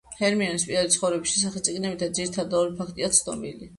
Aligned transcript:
ჰერმიონის 0.19 0.63
პირადი 0.69 0.95
ცხოვრების 0.95 1.35
შესახებ 1.35 1.67
წიგნებიდან 1.67 2.17
ძირითადად, 2.21 2.57
ორი 2.63 2.75
ფაქტია 2.81 3.13
ცნობილი. 3.19 3.69